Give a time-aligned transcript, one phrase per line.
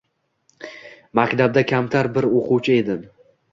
[1.19, 3.07] Maktabda kamtar bir oʻquvchi edim.